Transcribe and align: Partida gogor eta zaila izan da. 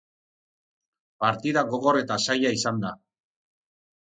Partida 1.25 1.63
gogor 1.75 2.01
eta 2.01 2.19
zaila 2.29 2.53
izan 2.61 2.81
da. 2.87 2.93